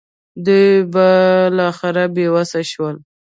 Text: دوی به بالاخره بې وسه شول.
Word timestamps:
دوی 0.45 0.67
به 0.93 0.93
بالاخره 1.17 2.03
بې 2.15 2.25
وسه 2.35 2.61
شول. 2.71 2.95